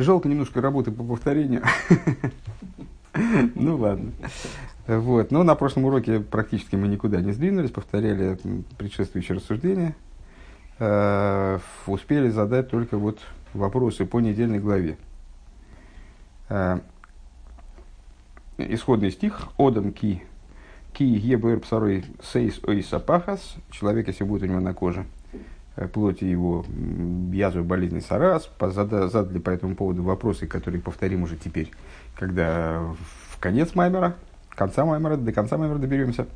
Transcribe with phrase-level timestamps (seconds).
[0.00, 1.62] Жалко немножко работы по повторению.
[3.54, 4.12] Ну ладно.
[4.86, 5.30] Вот.
[5.30, 8.38] Но на прошлом уроке практически мы никуда не сдвинулись, повторяли
[8.78, 9.94] предшествующие рассуждения.
[10.78, 13.18] Э, успели задать только вот
[13.52, 14.96] вопросы по недельной главе.
[16.48, 16.78] Э,
[18.56, 20.22] исходный стих «Одам ки
[20.94, 25.04] ки ебэр псарой сейс ойсапахас» Человек, если будет у него на коже
[25.88, 26.64] плоти его
[27.32, 31.70] язвы, болезни сарас, задали по этому поводу вопросы, которые повторим уже теперь,
[32.16, 32.80] когда
[33.30, 34.14] в конец Маймера,
[34.50, 36.26] конца Маймера, до конца Маймера доберемся.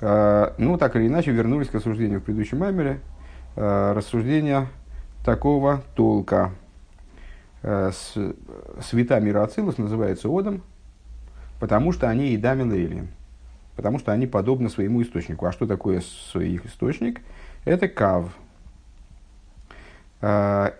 [0.00, 3.00] Э, ну, так или иначе, вернулись к рассуждению в предыдущем Маймере.
[3.56, 4.68] Э, рассуждения
[5.24, 6.52] такого толка.
[7.62, 10.60] Света мира Ацилус называется Одом,
[11.58, 13.08] потому что они и Дамин Эйлин.
[13.74, 15.46] Потому что они подобны своему источнику.
[15.46, 16.02] А что такое
[16.34, 17.22] их источник?
[17.64, 18.36] Это Кав,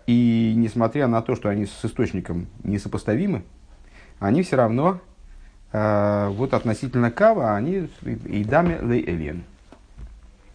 [0.07, 3.43] и несмотря на то, что они с источником несопоставимы,
[4.19, 5.01] они все равно
[5.77, 9.43] а, вот относительно кава, они и даме элен.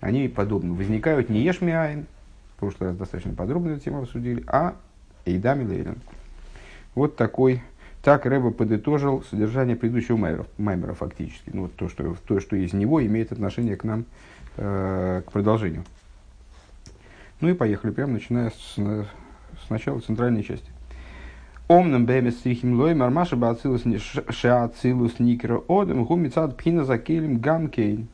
[0.00, 0.72] Они подобны.
[0.72, 2.06] Возникают не ешмиайн,
[2.56, 4.76] в прошлый раз достаточно подробно эту тему обсудили, а
[5.26, 5.98] и даме лейлен.
[6.94, 7.62] Вот такой,
[8.02, 11.50] так Рэба подытожил содержание предыдущего маймера, маймера фактически.
[11.52, 14.06] Ну, вот то, что, то, что из него имеет отношение к нам,
[14.56, 15.84] э, к продолжению.
[17.40, 20.70] Ну и поехали, прямо начиная с, с начала центральной части.
[21.68, 23.84] Омным бэмес стрихим лой мармаша бацилус
[24.28, 28.08] шаацилус никера одем гумицад пхина закелем гамкейн.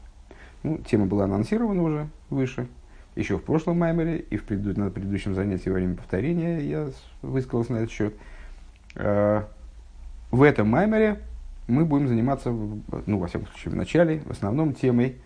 [0.63, 2.69] Ну, тема была анонсирована уже выше,
[3.17, 6.89] еще в прошлом маймере и в преду, на предыдущем занятии во время повторения я
[7.23, 8.15] высказался на этот счет.
[8.95, 9.43] Э,
[10.31, 11.21] в этом маймере
[11.67, 15.17] мы будем заниматься, ну, во всяком случае, в начале, в основном темой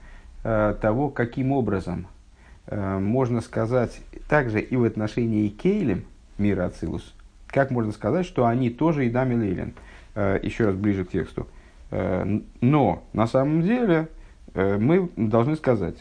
[0.45, 2.20] э, того, каким образом– Э,
[2.69, 6.05] можно сказать также и в отношении Кейлем,
[6.39, 7.15] мира Ацилус,
[7.47, 9.75] как можно сказать, что они тоже и Дами Лейлен.
[10.15, 11.47] Э, еще раз ближе к тексту.
[11.91, 14.09] Э, но на самом деле
[14.53, 15.95] мы должны сказать,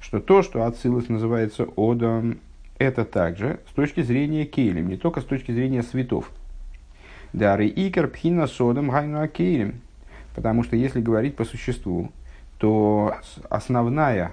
[0.00, 2.38] что то, что Ацилус называется Одом,
[2.78, 6.32] это также с точки зрения Кейлем, не только с точки зрения светов.
[7.32, 9.80] Дары Икер Пхина Содом Гайну Кейлем.
[10.34, 12.10] Потому что если говорить по существу,
[12.58, 13.16] то
[13.48, 14.32] основная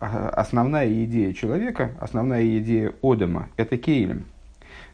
[0.00, 4.26] основная идея человека, основная идея Одама– это Кейлем.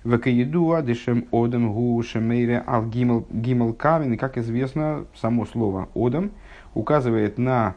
[0.04, 4.14] Векаеду адышем Одам гу шемейре ал гимел камен.
[4.14, 6.32] И, как известно, само слово Одам
[6.74, 7.76] указывает на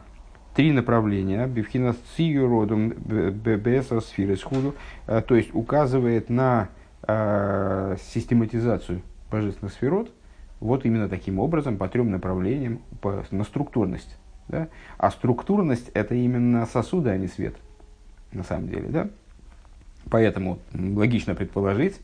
[0.54, 1.46] три направления.
[1.46, 4.74] Бифхина цию родом беса сферы схуду.
[5.06, 6.68] Э, то есть, указывает на
[7.06, 10.10] э, систематизацию божественных сферот.
[10.58, 14.16] Вот именно таким образом, по трем направлениям, по, на структурность.
[14.48, 14.68] Да?
[14.98, 17.56] А структурность– это именно сосуды, а не свет,
[18.32, 18.88] на самом деле.
[18.88, 19.08] Да?
[20.10, 21.96] Поэтому логично предположить,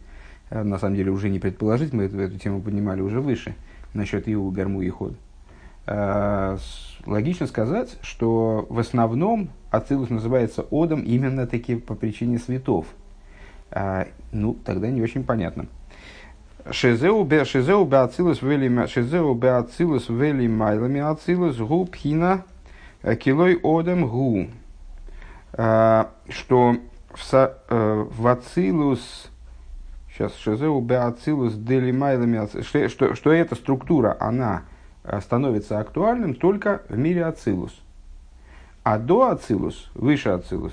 [0.50, 3.54] э, на самом деле уже не предположить, мы эту, эту тему поднимали уже выше,
[3.94, 5.14] насчет Иу, Гарму и Ход.
[5.86, 6.56] Э,
[7.06, 12.86] логично сказать, что в основном Ацилус называется Одом именно таки по причине светов.
[13.70, 15.66] Э, ну, тогда не очень понятно.
[16.70, 22.44] Шезеу беацилус вели шезеу беацилус вели майлами ацилус гу пхина
[23.02, 24.46] э, килой одем гу.
[25.54, 26.76] Э, что
[27.10, 29.28] в, э, в ацилус
[30.08, 34.62] сейчас шезеу беацилус дели майлами что, что, что эта структура она
[35.20, 37.76] становится актуальным только в мире ацилус.
[38.84, 40.72] А до ацилус, выше ацилус,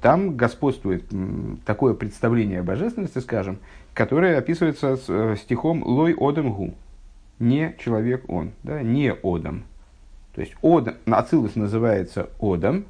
[0.00, 1.04] там господствует
[1.64, 3.58] такое представление о божественности, скажем,
[3.94, 6.74] которое описывается э, стихом «Лой одам гу».
[7.38, 9.64] Не человек он, да, не одам.
[10.34, 12.84] То есть одам, Ацилус называется одам,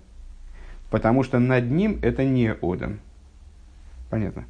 [0.91, 2.99] потому что над ним это не одам.
[4.11, 4.45] Понятно?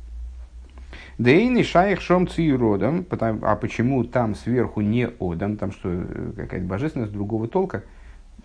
[1.19, 7.13] Дейни шайх шом родом, а почему там сверху не одам, там что, э, какая-то божественность
[7.13, 7.85] другого толка?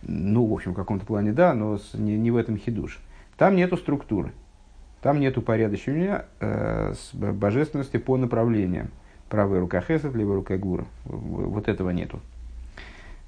[0.04, 3.00] Ну, в общем, в каком-то плане да, но не, не в этом хидуш.
[3.42, 4.34] Там нету структуры.
[5.02, 8.92] Там нет упорядочения э, божественности по направлениям.
[9.30, 10.86] Правая рука Хесед, левая рука Гура.
[11.06, 12.20] Вот этого нету.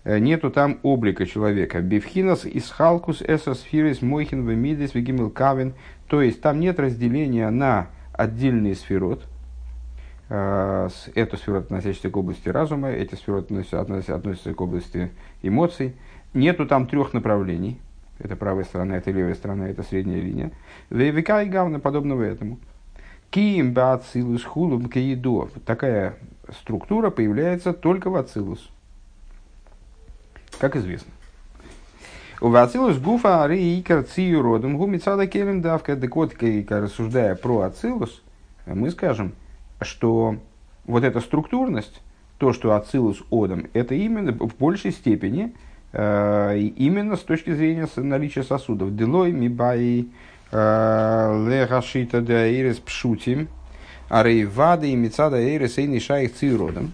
[0.04, 1.82] Э, нету там облика человека.
[1.82, 5.74] Бифхинас из халкус эсосфирис мойхин вемидис вегимил кавен.
[6.08, 9.26] То есть там нет разделения на отдельные сферот.
[10.30, 15.10] Э, эту сферот, относящуюся к области разума, эти сферот относятся, относятся к области
[15.42, 15.96] эмоций.
[16.36, 17.80] Нету там трех направлений
[18.20, 20.52] это правая сторона, это левая сторона, это средняя линия.
[20.90, 22.60] Века и гавна подобного этому.
[23.30, 25.50] Киим бацилус хулум каидо.
[25.66, 26.16] Такая
[26.60, 28.70] структура появляется только в ацилус.
[30.60, 31.12] Как известно.
[32.44, 35.96] У Ацилус гуфа ари икар цию родом гумицада келем давка.
[35.96, 38.22] Так вот, рассуждая про Ацилус,
[38.66, 39.32] мы скажем,
[39.80, 40.36] что
[40.86, 42.02] вот эта структурность,
[42.40, 45.56] то, что Ацилус Одам, это именно в большей степени
[45.94, 48.96] именно с точки зрения наличия сосудов.
[48.96, 50.08] Делой мибай
[50.52, 53.48] э, легашита де ирис пшутим,
[54.10, 56.94] арейвады и мецада ирис и нишаих циродом.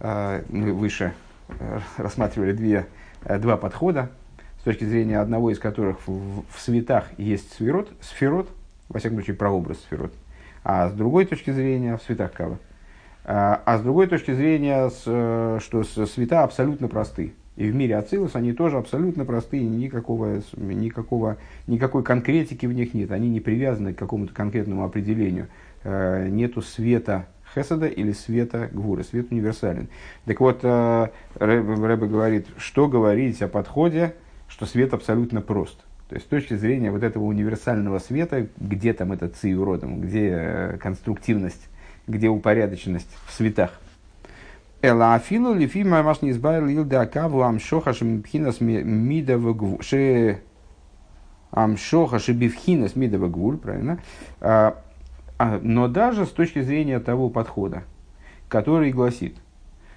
[0.00, 1.14] Э, мы выше
[1.48, 2.86] э, рассматривали две,
[3.24, 4.10] два подхода,
[4.60, 8.48] с точки зрения одного из которых в, в светах есть сферот, сферот,
[8.88, 10.12] во всяком случае, прообраз сферот,
[10.64, 12.58] а с другой точки зрения в светах кава
[13.24, 17.34] а, а с другой точки зрения, э, что света абсолютно просты.
[17.58, 23.10] И в мире Ацилус они тоже абсолютно простые, никакого, никакого, никакой конкретики в них нет.
[23.10, 25.48] Они не привязаны к какому-то конкретному определению.
[25.82, 29.88] Э, нету света Хесада или света Гвура, свет универсален.
[30.24, 34.14] Так вот, э, Рэбе говорит, что говорить о подходе,
[34.46, 35.80] что свет абсолютно прост.
[36.08, 41.68] То есть с точки зрения вот этого универсального света, где там этот циюродом, где конструктивность
[42.08, 43.78] где упорядоченность в светах.
[44.80, 49.82] Эла афилу лифи маш не избавил илда акаву амшоха шемипхинас мидава гвуль.
[49.82, 50.40] Ше
[51.50, 53.98] амшоха шебивхинас мидава гвуль, правильно?
[54.40, 54.80] А,
[55.36, 57.82] а, но даже с точки зрения того подхода,
[58.48, 59.34] который гласит,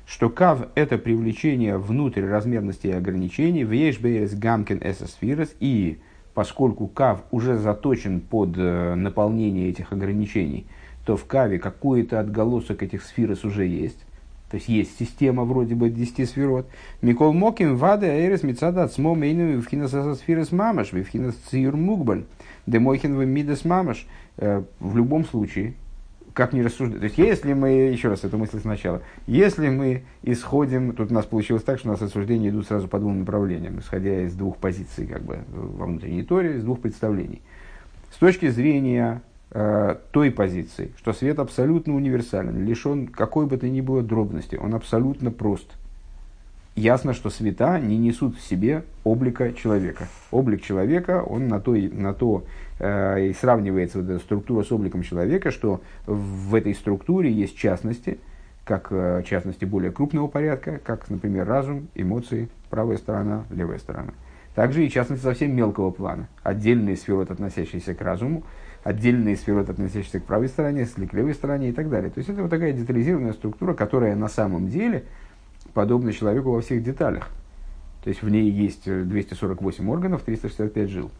[0.07, 5.99] что кав– это привлечение внутрь размерности и ограничений, в ешбейрес гамкен эсосфирос, и
[6.33, 10.65] поскольку кав уже заточен под э, наполнение этих ограничений–
[11.05, 14.05] то в каве какой-то отголосок этих сферос уже есть.
[14.51, 16.67] То есть есть система вроде бы 10 сферот.
[17.01, 22.25] Микол Моким, Вады, Аэрис, Мицада, Цмо, Мейну, Вивхинас сферос Мамаш, Вивхинас Циюр Мукбаль,
[22.67, 24.05] Демойхин, Мидас Мамаш.
[24.35, 25.75] Э, в любом случае,
[26.33, 26.99] как не рассуждать.
[26.99, 31.25] То есть, если мы, еще раз эту мысль сначала, если мы исходим, тут у нас
[31.25, 35.07] получилось так, что у нас рассуждения идут сразу по двум направлениям, исходя из двух позиций,
[35.07, 37.41] как бы, во внутренней торе, из двух представлений.
[38.13, 39.21] С точки зрения
[39.51, 45.29] той позиции, что свет абсолютно универсален, лишен какой бы то ни было дробности, он абсолютно
[45.29, 45.67] прост.
[46.75, 50.07] Ясно, что света не несут в себе облика человека.
[50.31, 52.45] Облик человека, он на, той, на то
[52.79, 58.19] э, и сравнивается вот эта структура с обликом человека, что в этой структуре есть частности,
[58.63, 64.13] как э, частности более крупного порядка, как, например, разум, эмоции, правая сторона, левая сторона.
[64.55, 68.43] Также и частности совсем мелкого плана, отдельные сферы, относящиеся к разуму,
[68.83, 72.09] отдельные сферы, относящиеся к правой стороне, к левой стороне и так далее.
[72.09, 75.05] То есть это вот такая детализированная структура, которая на самом деле
[75.73, 77.29] подобна человеку во всех деталях.
[78.03, 81.11] То есть в ней есть 248 органов, 365 жил,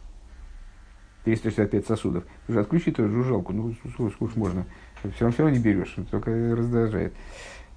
[1.24, 2.24] 365 сосудов.
[2.48, 4.64] Уже отключи эту жужжалку, ну сколько можно,
[4.96, 7.12] все равно, все равно не берешь, только раздражает.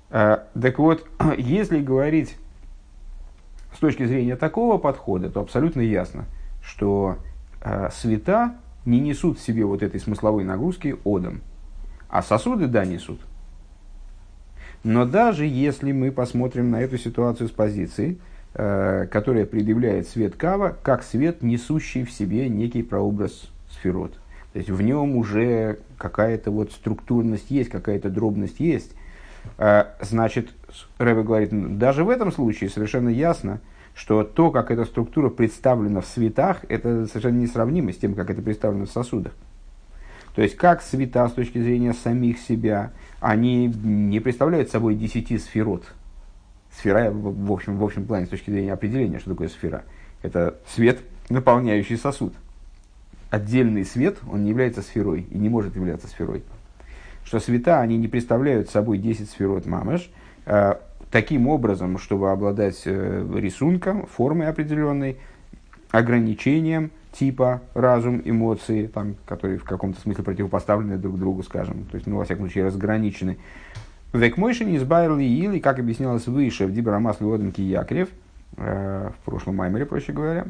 [0.10, 2.36] А, так вот, если говорить
[3.76, 6.26] с точки зрения такого подхода, то абсолютно ясно,
[6.64, 7.18] что
[7.62, 8.56] а, света
[8.86, 11.42] не несут в себе вот этой смысловой нагрузки одом.
[12.10, 13.20] А сосуды, да, несут.
[14.84, 18.20] Но даже если мы посмотрим на эту ситуацию с позиции,
[18.54, 24.14] э, которая предъявляет свет кава, как свет, несущий в себе некий прообраз сферот.
[24.54, 28.94] То есть в нем уже какая-то вот структурность есть, какая-то дробность есть.
[29.58, 30.52] Э, значит,
[31.00, 33.60] Рэбе говорит, даже в этом случае совершенно ясно,
[33.96, 38.42] что то, как эта структура представлена в светах, это совершенно несравнимо с тем, как это
[38.42, 39.34] представлено в сосудах.
[40.36, 45.86] То есть, как света с точки зрения самих себя, они не представляют собой десяти сферот.
[46.78, 49.86] Сфера, в общем, в общем плане, с точки зрения определения, что такое сфера.
[50.22, 52.34] Это свет, наполняющий сосуд.
[53.30, 56.44] Отдельный свет, он не является сферой и не может являться сферой.
[57.24, 60.12] Что света, они не представляют собой 10 сферот мамаш,
[60.46, 60.82] а
[61.16, 65.16] таким образом, чтобы обладать э, рисунком, формой определенной,
[65.90, 72.06] ограничением типа разум, эмоции, там, которые в каком-то смысле противопоставлены друг другу, скажем, то есть,
[72.06, 73.38] ну, во всяком случае, разграничены.
[74.12, 78.10] Векмойшин избавил и как объяснялось выше в Дибрамас Луоденки Якрев,
[78.58, 80.46] э, в прошлом маймере, проще говоря,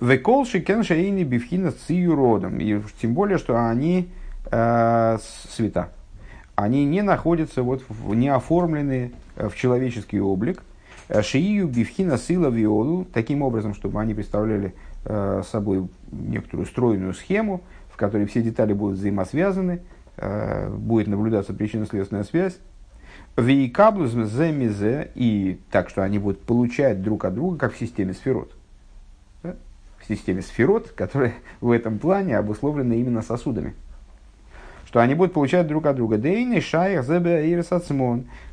[0.00, 2.60] Веколши кеншаини бифхина с родом.
[2.60, 4.10] И тем более, что они
[4.52, 5.88] э, света
[6.56, 10.62] они не находятся, вот, не оформлены э, в человеческий облик.
[11.08, 17.62] Э, шиию бифхина сила виолу, таким образом, чтобы они представляли э, собой некоторую стройную схему,
[17.90, 19.82] в которой все детали будут взаимосвязаны,
[20.16, 22.58] э, будет наблюдаться причинно-следственная связь.
[23.36, 28.56] Вейкаблус земизе, и так, что они будут получать друг от друга, как в системе сферот.
[29.42, 29.56] Да?
[29.98, 33.74] В системе сферот, которая в этом плане обусловлена именно сосудами
[34.86, 36.16] что они будут получать друг от друга.
[36.16, 37.62] Дейни, шайх, зебе и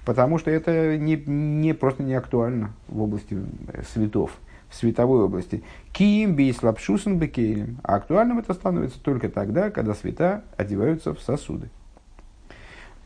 [0.03, 3.37] потому что это не, не, просто не актуально в области
[3.67, 4.31] э, светов,
[4.69, 5.63] в световой области.
[5.91, 7.77] Киим, бейс, лапшусен, бекейлем.
[7.83, 11.69] А актуальным это становится только тогда, когда света одеваются в сосуды.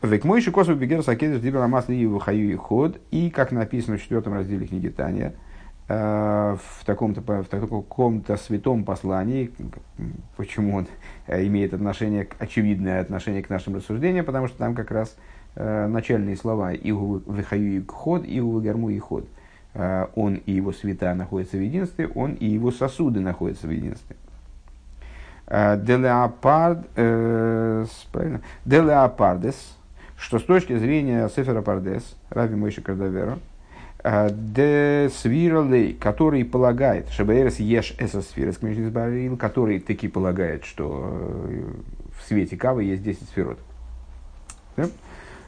[0.00, 2.98] Век мой шикосу бегер сакедеш дибрамас ли хаю и ход.
[3.10, 5.34] И, как написано в четвертом разделе книги Таня,
[5.88, 9.50] в таком-то, в таком-то святом послании,
[10.36, 10.86] почему он
[11.26, 15.16] э, имеет отношение, очевидное отношение к нашим рассуждениям, потому что там как раз
[15.56, 19.26] э, начальные слова «Игу вихаю и ход», «Игу гарму и ход».
[19.74, 24.16] Он и его свята находятся в единстве, он и его сосуды находятся в единстве.
[25.46, 26.88] Делеопард,
[28.64, 29.78] Делеопардес,
[30.18, 33.47] что с точки зрения Сефера Пардес, Рави Мойши Кардавера, э,
[34.04, 38.58] де свиралей, который полагает, шабаэрес еш эсосфирес,
[39.38, 41.62] который таки полагает, что э,
[42.16, 43.58] в свете кавы есть 10 сферот.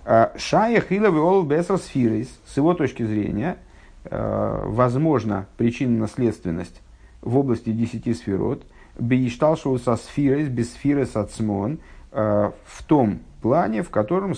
[0.05, 3.57] Э, Шая хиловый ол бесосфирес, с его точки зрения,
[4.03, 6.81] возможно причинно-наследственность
[7.21, 8.65] в области 10 сферот,
[8.99, 11.81] бейшталшоу со сфирес, без сфирес ацмон,
[12.13, 14.35] в том плане, в котором,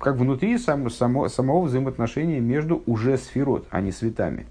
[0.00, 4.46] как внутри сам, само, самого взаимоотношения между уже сферот, а не светами.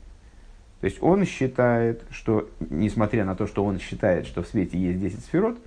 [0.82, 5.00] То есть он считает, что, несмотря на то, что он считает, что в свете есть
[5.00, 5.58] 10 сферот,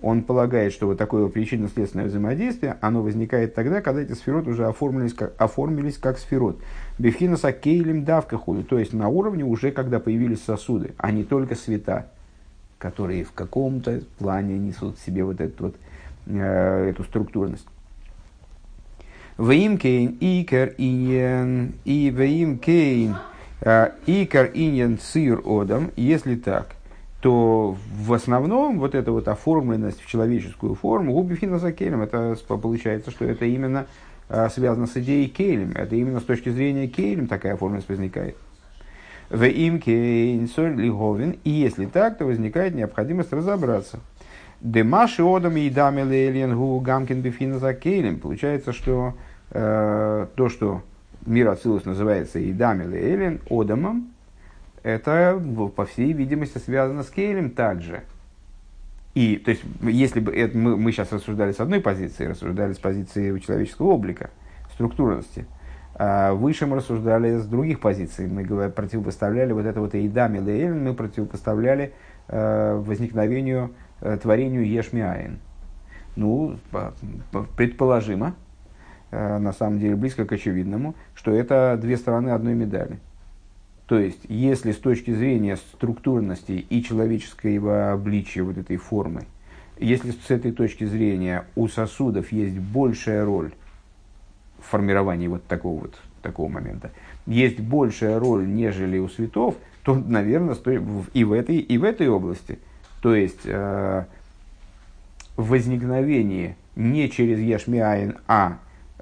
[0.00, 5.14] он полагает, что вот такое причинно-следственное взаимодействие, оно возникает тогда, когда эти сферот уже оформились
[5.14, 6.60] как, оформились как сферот.
[6.98, 11.54] בבחינת הכלים דוקא וכו', то есть на уровне уже, когда появились сосуды, а не только
[11.54, 12.10] света,
[12.78, 17.66] которые в каком-то плане несут в себе вот этот вот Э, эту структурность.
[19.36, 23.16] ואם כן עיקר ענין и ואם כן
[23.62, 26.76] э, עיקר ענין ציור אדם, если так,
[27.20, 33.10] то в основном вот эта вот оформленность в человеческую форму, губифина за келем, это получается,
[33.10, 33.86] что это именно
[34.28, 38.36] э, связано с идеей келем, это именно с точки зрения келем такая оформленность возникает.
[39.30, 43.98] В имкейн соль лиговин, и если так, то возникает необходимость разобраться–
[44.64, 48.18] Демаши одам и дами лейлен гу гамкин бифина за кейлем.
[48.18, 49.12] Получается, что
[49.50, 50.82] э, то, что
[51.26, 54.08] мир Ацилус называется и дами лейлен, одамом,
[54.82, 55.38] это,
[55.76, 58.04] по всей видимости, связано с кейлем также.
[59.14, 62.78] И, то есть, если бы это, мы, мы сейчас рассуждали с одной позиции, рассуждали с
[62.78, 64.30] позиции человеческого облика,
[64.72, 65.44] структурности,
[65.94, 68.28] а выше мы рассуждали с других позиций.
[68.28, 71.92] Мы противопоставляли вот это вот Эйдами Лейлен, мы противопоставляли
[72.28, 73.70] э, возникновению
[74.22, 75.38] творению Ешмиаин.
[76.16, 76.58] Ну,
[77.56, 78.36] предположимо,
[79.10, 82.98] э, на самом деле близко к очевидному, что это две стороны одной медали.
[83.86, 89.24] То есть, если с точки зрения структурности и человеческого обличия вот этой формы,
[89.78, 93.52] если с этой точки зрения у сосудов есть большая роль
[94.60, 96.92] в формировании вот такого вот такого момента,
[97.26, 100.54] есть большая роль, нежели у светов, то, наверное,
[101.12, 102.60] и в этой, и в этой области–
[103.04, 104.04] то есть, э,
[105.36, 108.56] возникновение не через Ешмиаин, а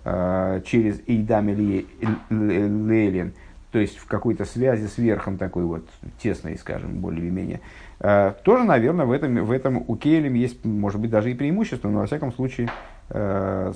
[0.05, 1.87] э, через Эйдам или
[2.29, 3.33] Лейлин,
[3.71, 7.61] то есть в какой-то связи с верхом такой вот тесной, скажем, более-менее,
[8.01, 11.89] э, тоже, наверное, в этом, в этом у Кейлем есть, может быть, даже и преимущество,
[11.89, 12.71] но во всяком случае
[13.11, 13.73] э,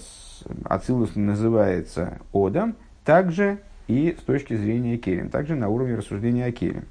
[0.64, 6.86] Ацилус называется Одам, также и с точки зрения Кейлем, также на уровне рассуждения о Кейлем.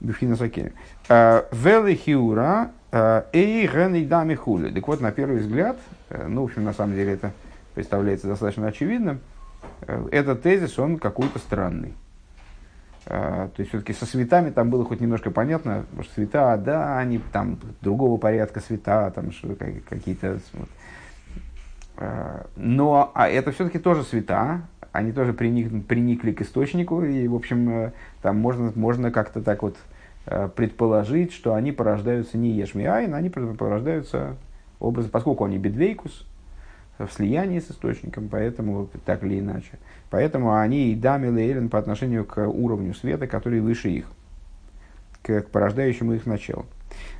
[0.00, 0.72] Бифхина Сакеем.
[1.08, 4.70] Э, Велихиура э, Эй Ген Дами Хули.
[4.72, 5.76] Так вот, на первый взгляд,
[6.10, 7.32] э, ну, в общем, на самом деле это
[7.74, 9.20] представляется достаточно очевидным,
[10.12, 11.94] этот тезис, он какой-то странный.
[13.06, 17.58] То есть, все-таки со светами там было хоть немножко понятно, что света, да, они там
[17.80, 19.30] другого порядка света, там
[19.88, 20.38] какие-то...
[22.56, 24.62] Но а это все-таки тоже света,
[24.94, 29.76] они тоже приник, приникли к источнику, и, в общем, там можно, можно как-то так вот
[30.26, 34.36] Э, предположить, что они порождаются не ешмиайн, они порождаются
[34.80, 36.26] образом, поскольку они бедвейкус,
[36.98, 39.72] в слиянии с источником, поэтому так или иначе.
[40.10, 44.06] Поэтому они и дами лейлен по отношению к уровню света, который выше их,
[45.22, 46.64] к порождающему их началу.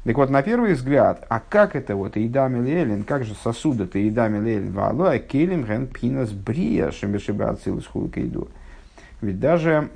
[0.05, 4.39] Так вот, на первый взгляд, а как это вот Идами Лелин, как же сосуды-то Идами
[4.39, 8.49] Лелин, Валуа Келем Ген Пинас Брия Шемешиба Ацилус Хуйкейду.
[9.23, 9.89] Ведь даже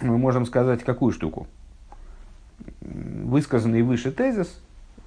[0.00, 1.46] мы можем сказать какую штуку–
[2.80, 4.60] высказанный выше тезис,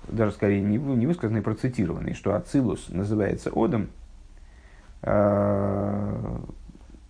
[0.08, 3.88] даже скорее не, не высказанный, процитированный, что Ацилус называется Одом,
[5.04, 6.38] э,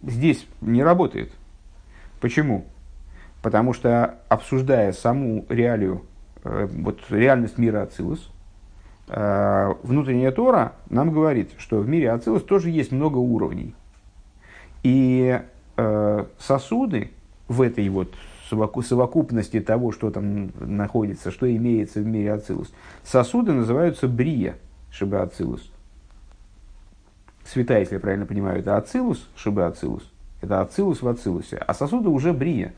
[0.03, 1.31] здесь не работает.
[2.19, 2.65] Почему?
[3.41, 6.03] Потому что, обсуждая саму реалию,
[6.73, 8.31] вот реальность мира Ацилус,
[9.09, 13.73] э, внутренняя Тора нам говорит, что в мире Ацилус тоже есть много уровней.
[14.83, 15.39] И
[15.77, 17.11] э, сосуды
[17.47, 18.13] в этой вот
[18.49, 22.71] совокупности того, что там находится, что имеется в мире Ацилус.
[23.03, 24.55] Сосуды называются брия,
[24.91, 25.69] шиба Ацилус.
[27.45, 30.03] святая, если я правильно понимаю, это ацилус, шибы ацилус,
[30.41, 32.73] это ацилус в ацилусе, а сосуды уже брия.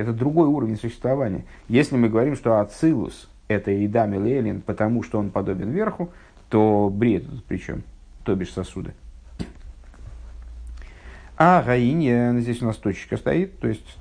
[0.00, 1.44] Это другой уровень существования.
[1.68, 6.08] Если мы говорим, что ацилус– это Идами Лелин, потому что он подобен верху,
[6.48, 7.82] то брия тут причем,
[8.24, 8.94] то бишь сосуды.
[11.36, 13.98] А Гаине, здесь у нас точка стоит, то есть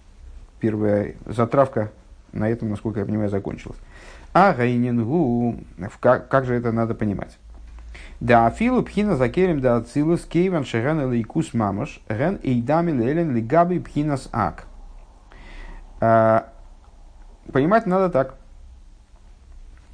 [0.62, 1.92] первая затравка
[2.32, 3.78] на этом, насколько я понимаю, закончилась.
[4.34, 5.58] А Гаиненгу,
[6.00, 7.38] как, как же это надо понимать?
[8.22, 14.30] Да афилу пхина закерим да ацилус кейван шерен лейкус мамаш рен эйдами лелен лигаби пхинас
[14.32, 14.69] ак.
[16.00, 16.52] А,
[17.52, 18.36] понимать надо так.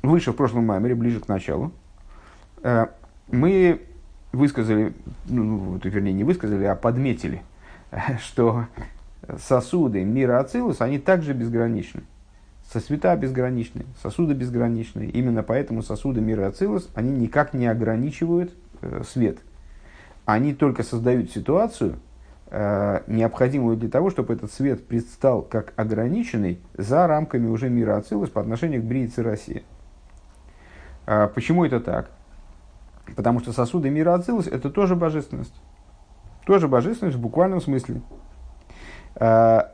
[0.03, 1.71] Выше в прошлом маймере, ближе к началу,
[2.61, 2.91] а,
[3.27, 3.81] мы
[4.31, 4.93] высказали,
[5.25, 7.41] ну, ну вернее, не высказали, а подметили,
[8.19, 8.65] что
[9.39, 12.03] сосуды мира Ацилус, они также безграничны.
[12.71, 15.05] Сосвета безграничны, сосуды безграничны.
[15.05, 19.37] Именно поэтому сосуды мира Ацилус, они никак не ограничивают э, свет.
[20.25, 21.99] Они только создают ситуацию,
[22.51, 28.39] необходимую для того, чтобы этот свет предстал как ограниченный за рамками уже мира Ацилус по
[28.39, 29.63] отношению к Бриице России.
[31.05, 32.11] Э, почему это так?
[33.15, 35.53] Потому что сосуды мира Ацилус– это тоже божественность.
[36.45, 38.01] Тоже божественность в буквальном смысле.
[39.15, 39.71] А,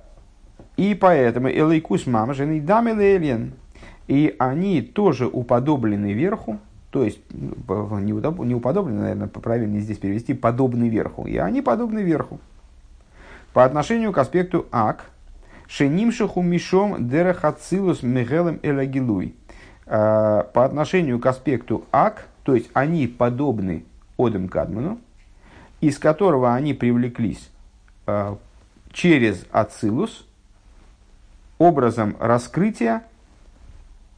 [0.78, 3.54] и поэтому Элейкус Мама же Элен.
[4.08, 6.60] И они тоже уподоблены верху,
[6.90, 8.14] то есть ну, не
[8.54, 11.26] уподоблены, наверное, правильнее здесь перевести, подобны верху.
[11.26, 12.40] И они подобны верху.
[13.54, 15.06] По отношению к аспекту Ак,
[15.68, 19.36] Шенимшиху Мишом Дерахацилус Мегелем Элагилуй.
[19.86, 23.86] А, по отношению к аспекту Ак, то есть они подобны
[24.18, 25.00] Одем Кадману,
[25.80, 27.50] из которого они привлеклись
[28.06, 28.38] а,
[28.92, 30.26] через Ацилус
[31.58, 33.04] образом раскрытия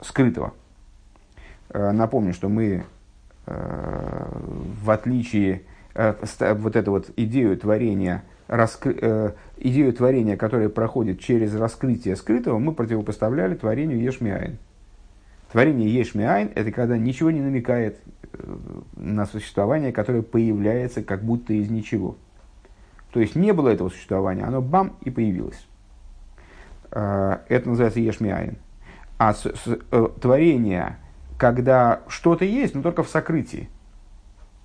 [0.01, 0.53] скрытого.
[1.69, 2.85] Э, напомню, что мы,
[3.45, 4.27] э,
[4.81, 5.63] в отличие
[5.93, 6.13] э,
[6.53, 13.55] вот эту вот идею творения, раскры, идею творения, которая проходит через раскрытие скрытого, мы противопоставляли
[13.55, 14.57] творению Ешмиайн.
[15.51, 17.99] Творение Ешмиайн– это когда ничего не намекает
[18.95, 22.17] на существование, которое появляется как будто из ничего.
[23.11, 25.67] То есть не было этого существования, оно бам и появилось.
[26.91, 28.57] А, это называется ешмиаин.
[29.17, 30.97] А с, с, э, творение,
[31.37, 33.69] когда что-то есть, но только в сокрытии.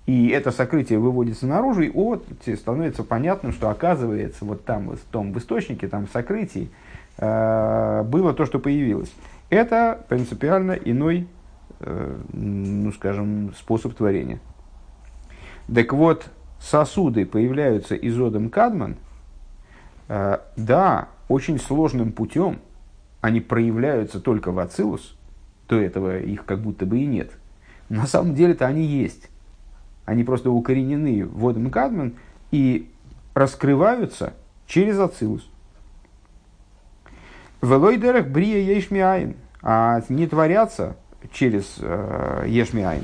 [0.09, 5.31] И это сокрытие выводится наружу, и вот становится понятным, что оказывается вот там, в том
[5.31, 6.71] в источнике, там в сокрытии,
[7.19, 9.13] э, было то, что появилось.
[9.51, 11.27] Это принципиально иной,
[11.81, 14.39] э, ну скажем, способ творения.
[15.71, 18.95] Так вот, сосуды появляются изодом кадман,
[20.07, 22.61] э, да, очень сложным путем,
[23.21, 25.15] они проявляются только в ацилус,
[25.67, 27.29] то этого их как будто бы и нет.
[27.89, 29.29] На самом деле-то они есть.
[30.09, 32.15] Они просто укоренены в водом кадман
[32.49, 32.89] и
[33.35, 34.33] раскрываются
[34.65, 35.47] через ацилус.
[37.61, 40.95] Велойдерах брия ешмиаин, а не творятся
[41.31, 43.03] через э, ешмиаин.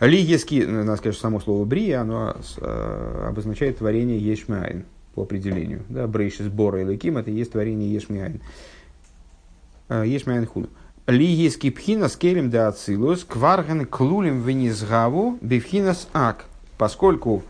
[0.00, 5.82] Лигиски, ну, надо сказать, само слово брия, оно э, обозначает творение ешмиайн по определению.
[5.90, 8.40] Да, брейшис бора и леким, это и есть творение ешмиайн.
[9.90, 10.70] Э, ешмиайн худу.
[11.08, 16.44] Лигиски пхина скелем да ацилус, кварген клулем венизгаву, бифхинас ак.
[16.76, 17.42] Поскольку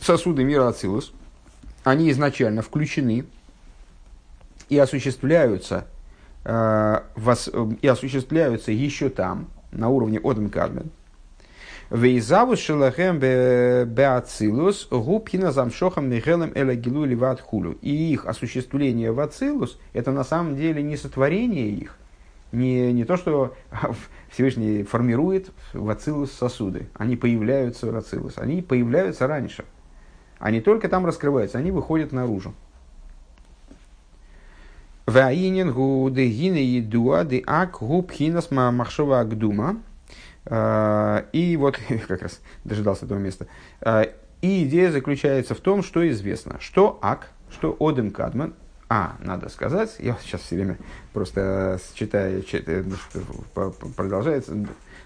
[0.00, 1.12] сосуды мира ацилус,
[1.84, 3.26] они изначально включены
[4.70, 5.86] и осуществляются,
[6.44, 7.50] э, вос,
[7.82, 10.90] и осуществляются еще там, на уровне Одам Кадмен.
[11.90, 17.78] Вейзавус шелахем беацилус губхина замшохам нехелем элагилу ливат хулю.
[17.80, 21.96] И их осуществление в ацилус, это на самом деле не сотворение их,
[22.52, 23.54] не, не то, что
[24.30, 26.88] Всевышний формирует в ацилус сосуды.
[26.92, 28.34] Они появляются в ацилус.
[28.36, 29.64] Они появляются раньше.
[30.38, 32.54] Они только там раскрываются, они выходят наружу.
[35.06, 39.78] Ваинин гу дегине едуа де ак гу пхинас махшова агдума.
[40.50, 43.46] А, и вот как раз дожидался этого места.
[43.80, 44.08] А,
[44.40, 48.54] и идея заключается в том, что известно, что ак, что одем кадман,
[48.90, 50.78] а, надо сказать, я сейчас все время
[51.12, 52.86] просто читаю, читаю
[53.96, 54.54] продолжается,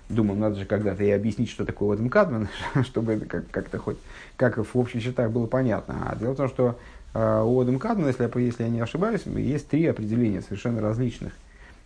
[0.09, 2.49] думал, надо же когда-то и объяснить, что такое Одем Кадман,
[2.85, 3.99] чтобы это как-то хоть,
[4.37, 6.09] как в общих чертах было понятно.
[6.09, 6.79] А дело в том, что
[7.13, 11.33] а, у Одем Кадмана, если, если я не ошибаюсь, есть три определения совершенно различных.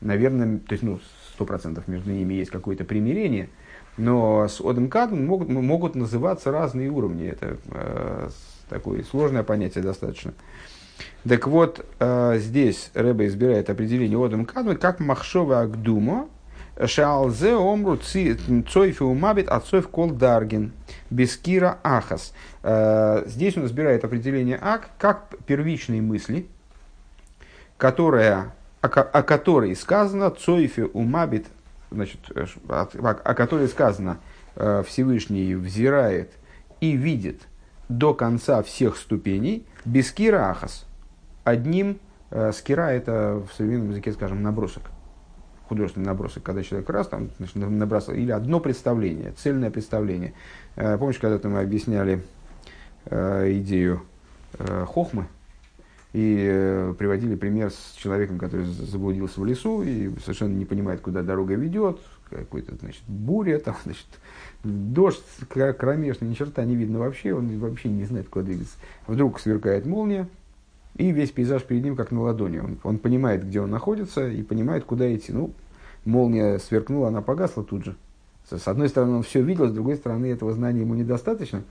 [0.03, 1.01] Наверное, то есть, ну,
[1.37, 3.51] сто процентов между ними есть какое-то примирение,
[3.99, 7.29] но с Одем Кадман могут, могут называться разные уровни.
[7.29, 8.31] Это э,
[8.71, 10.33] такое сложное понятие достаточно.
[11.29, 16.31] Так вот, э, здесь Рэба избирает определение Одем Кадман как Махшова Агдума,
[16.83, 20.73] Шалзе омру цойфи умабит отцойф кол даргин.
[21.11, 22.33] Бескира ахас.
[23.27, 26.47] Здесь он разбирает определение ак как первичные мысли,
[27.77, 28.55] которая,
[28.89, 31.47] о, которой сказано цойфи умабит,
[31.91, 32.21] значит,
[32.69, 34.19] о, о которой сказано
[34.55, 36.33] Всевышний взирает
[36.81, 37.43] и видит
[37.89, 40.87] до конца всех ступеней бескира ахас.
[41.45, 41.99] Одним
[42.53, 44.83] скира это в современном языке, скажем, набросок
[45.69, 50.33] художественный набросок, когда человек раз там значит, набрасывал, или одно представление, цельное представление.
[50.77, 52.23] Э, помнишь, когда-то мы объясняли
[53.07, 54.03] э, идею
[54.59, 55.27] э, хохмы
[56.17, 61.21] и э, приводили пример с человеком, который заблудился в лесу и совершенно не понимает, куда
[61.21, 62.01] дорога ведет,
[62.31, 64.07] какой-то, значит, буря, там, значит,
[64.65, 68.77] дождь кромешный, ни черта не видно вообще, он вообще не знает, куда двигаться.
[69.07, 70.27] Вдруг сверкает молния,
[70.97, 72.61] и весь пейзаж перед ним как на ладони.
[72.61, 75.35] Он, он понимает, где он находится, и понимает, куда идти.
[75.35, 75.51] Ну,
[76.07, 77.95] молния сверкнула, она погасла тут же.
[78.49, 81.63] С одной стороны, он все видел, с другой стороны, этого знания ему недостаточно.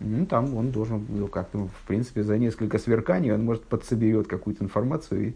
[0.00, 4.64] Ну, там он должен, ну, как-то, в принципе, за несколько сверканий он, может, подсоберет какую-то
[4.64, 5.34] информацию и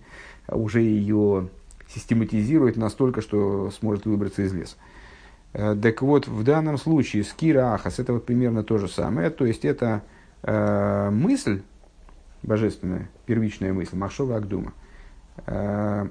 [0.49, 1.49] уже ее
[1.89, 4.77] систематизирует настолько, что сможет выбраться из леса.
[5.53, 9.29] Э, так вот, в данном случае скира ахас это вот примерно то же самое.
[9.29, 10.03] То есть, это
[10.43, 11.63] э, мысль,
[12.43, 14.73] божественная, первичная мысль, Махшова Агдума,
[15.47, 16.09] э,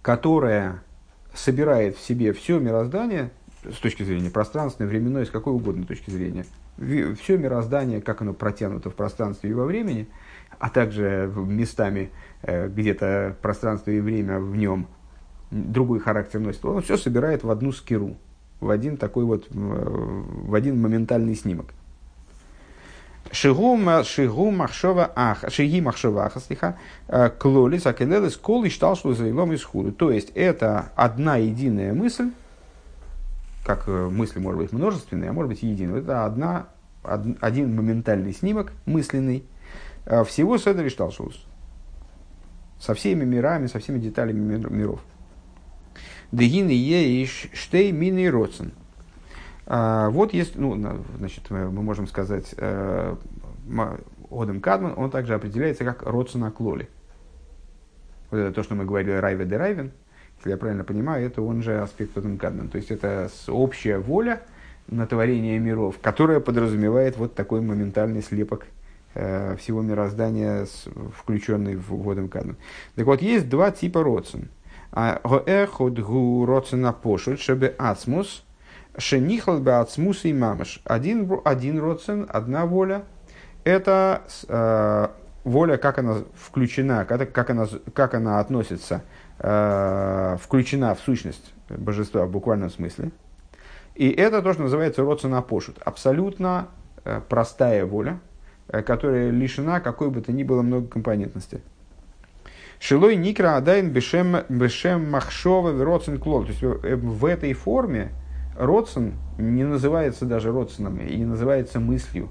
[0.00, 0.82] которая
[1.34, 3.30] собирает в себе все мироздание
[3.64, 6.46] с точки зрения пространственной, временной, с какой угодно точки зрения,
[7.20, 10.08] все мироздание, как оно протянуто в пространстве и во времени,
[10.58, 12.10] а также местами
[12.42, 14.86] э, где-то пространство и время в нем
[15.50, 18.16] другой характер носит, он все собирает в одну скиру,
[18.60, 21.66] в один такой вот, в один моментальный снимок.
[23.32, 29.26] Шигу махшова ах, шиги махшова аха, слиха, э, клолис, акелелес, кол и штал, что за
[29.26, 29.92] илом исхуду.
[29.92, 32.30] То есть, это одна единая мысль,
[33.64, 36.00] как э, мысли может быть множественные, а может быть единая.
[36.00, 36.68] Это одна, од,
[37.04, 39.44] один моментальный снимок мысленный
[40.06, 41.46] э, всего Седри Шталшус.
[42.80, 45.00] Со всеми мирами, со всеми деталями миров.
[46.32, 48.72] Дегины еш штей мини роцен–
[49.66, 50.76] а, вот есть, ну,
[51.18, 53.16] значит, мы можем сказать, э,
[54.30, 56.88] Одем Кадман, он также определяется как Родсона Клоли.
[58.30, 59.92] Вот это то, что мы говорили Райве де Райвен,
[60.38, 62.68] если я правильно понимаю, это он же аспект Одем Кадман.
[62.68, 64.42] То есть это общая воля
[64.88, 68.66] на творение миров, которая подразумевает вот такой моментальный слепок
[69.14, 70.66] э, всего мироздания,
[71.16, 72.56] включенный в Водом Кадман.
[72.94, 74.48] Так вот, есть два типа Родсон.
[74.92, 78.44] Гоэхот гу Родсона пошут, чтобы ацмус–
[78.96, 80.80] Шенихал беацмус и мамаш.
[80.84, 83.04] Один, один родствен, одна воля.
[83.64, 85.08] Это э,
[85.42, 89.02] воля, как она включена, как, как, она, как она относится,
[89.38, 93.10] э, включена в сущность божества в буквальном смысле.
[93.94, 95.78] И это то, что называется родствен пошут.
[95.84, 96.68] Абсолютно
[97.04, 98.18] э, простая воля,
[98.68, 101.60] э, которая лишена какой бы то ни было многокомпонентности.
[102.80, 106.42] Шилой никра адайн бешем, бешем махшова вероцен клол.
[106.42, 108.10] То есть э, в этой форме
[108.58, 112.28] Родсон не называется даже родсоном и не называется мыслью.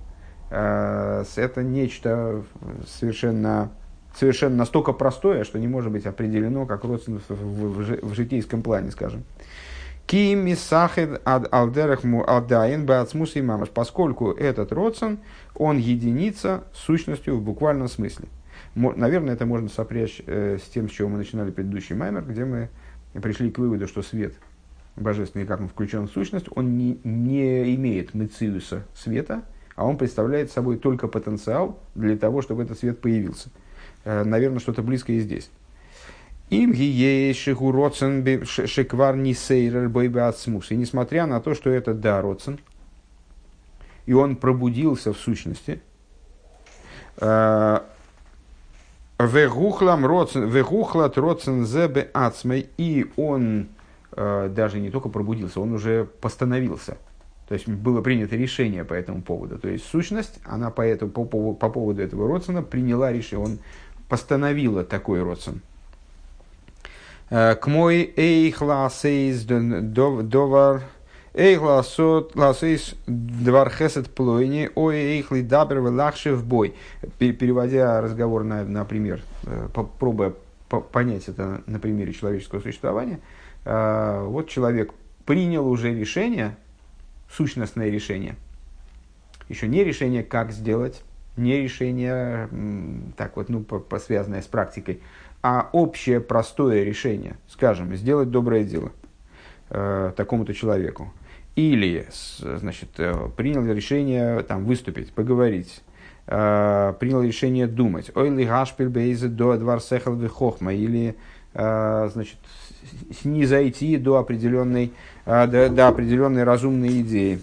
[0.49, 1.26] Это
[1.58, 2.43] нечто
[2.88, 3.71] совершенно,
[4.15, 9.23] совершенно настолько простое, что не может быть определено как в, в житейском плане, скажем.
[10.06, 15.20] Кими сахед ад алдерахму алдайн бацмус и мамаш, поскольку этот родсон,
[15.56, 18.28] он единица сущностью в буквальном смысле.
[18.76, 22.70] Наверное, это можно сопрячь э, с тем, с чего мы начинали предыдущий маймер, где мы
[23.22, 24.34] пришли к выводу, что свет–
[24.96, 29.44] божественный, как он включен в сущность, он не, не имеет мециуса света,
[29.76, 33.50] а он представляет собой только потенциал для того, чтобы этот свет появился.
[34.04, 35.50] Э, наверное, что-то близкое и здесь.
[36.54, 36.74] Им
[38.44, 39.16] шеквар
[40.28, 40.72] ацмус.
[40.72, 42.60] И несмотря на то, что это да, родсен,
[44.06, 45.82] и он пробудился в сущности,
[47.18, 47.80] э,
[49.20, 53.68] вегухлат родсен зебе ацмей, и он
[54.16, 56.98] Э, даже не только пробудился, он уже постановился.
[57.48, 59.58] То есть было принято решение по этому поводу.
[59.58, 63.60] То есть сущность, она по, этому, по, по, по поводу этого родствена приняла решение, он
[64.10, 65.62] постановила такой родствен.
[67.36, 70.84] Э, к мой эйх ласейс довар.
[71.34, 74.69] Эйх ласейс двар хесет плойни.
[74.76, 76.76] Ой эйх лидабер лахши в бой.
[77.17, 79.67] Переводя разговор на, на пример, э,
[80.00, 80.34] пробуя
[80.91, 83.19] понять это на примере человеческого существования–
[83.65, 84.93] а, вот человек
[85.26, 86.58] принял уже решение,
[87.32, 88.36] сущностное решение,
[89.50, 91.02] еще не решение, как сделать,
[91.38, 92.50] не решение,
[93.17, 95.02] так вот, ну, по связанное с практикой,
[95.43, 98.91] а общее простое решение, скажем, сделать доброе дело.
[99.73, 101.12] э, такому-то человеку.
[101.56, 102.08] Или,
[102.39, 105.82] значит, э, принял решение там, выступить, поговорить,
[106.27, 108.12] э, принял решение думать.
[108.15, 110.73] Ой, ли гашпиль бейзе до двар сехал хохма.
[110.73, 111.15] Или,
[111.53, 112.38] э, значит,
[113.21, 114.93] снизойти до определенной,
[115.25, 117.41] э, до, до определенной разумной идеи.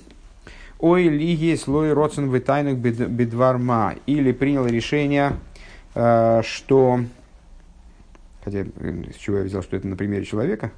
[0.78, 3.94] Ой, ли есть лой родсен в тайнах бедварма.
[4.06, 5.34] Или принял решение,
[5.94, 7.00] э, что...
[8.44, 10.72] Хотя, с чего я взял, что это на примере человека?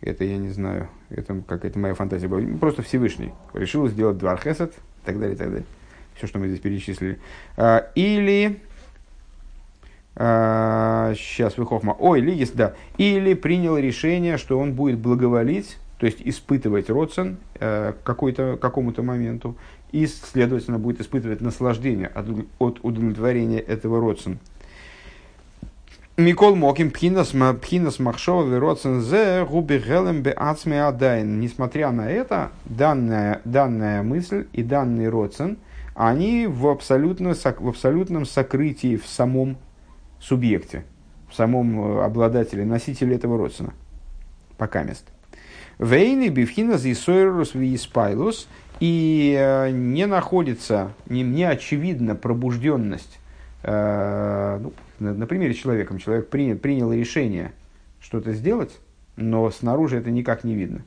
[0.00, 0.88] Это я не знаю.
[1.10, 2.42] Это какая-то моя фантазия была.
[2.58, 5.66] Просто Всевышний решил сделать двор хесед и так далее, и так далее.
[6.14, 7.18] Все, что мы здесь перечислили.
[7.56, 8.60] А, или
[10.16, 11.96] сейчас выхохма.
[11.98, 12.74] Ой, Лигис, да.
[12.98, 19.56] Или принял решение, что он будет благоволить, то есть испытывать родсен э, какой-то, какому-то моменту,
[19.90, 22.26] и, следовательно, будет испытывать наслаждение от,
[22.58, 24.38] от удовлетворения этого родсен.
[26.16, 31.40] Микол Моким Пхинас Махшова Вероцен Зе Губи Гелем Беацме Адайн.
[31.40, 35.58] Несмотря на это, данная, данная мысль и данный Роцен,
[35.96, 39.56] они в, абсолютно, в абсолютном сокрытии в самом
[40.20, 40.84] субъекте,
[41.28, 43.74] в самом э, обладателе, носителе этого Роцена.
[44.56, 45.08] Пока мест.
[45.80, 48.46] Вейны Бифхинас и Сойрус Вииспайлус
[48.78, 53.18] и э, не находится, не, не очевидна пробужденность
[53.64, 57.52] э, ну, на, на примере человеком, человек принял, принял решение
[58.00, 58.78] что-то сделать,
[59.16, 60.82] но снаружи это никак не видно.